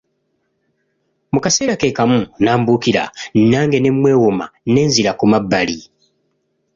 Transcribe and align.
Mu 1.33 1.39
kaseera 1.43 1.75
ke 1.79 1.87
kamu 1.97 2.17
n'ambuukira, 2.43 3.03
nange 3.49 3.77
ne 3.79 3.91
mwewoma 3.97 4.45
ne 4.71 4.81
nzira 4.87 5.11
ku 5.19 5.25
mabbali. 5.31 5.79